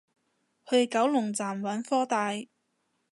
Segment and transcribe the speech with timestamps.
[0.67, 2.31] 去九龍站揾科大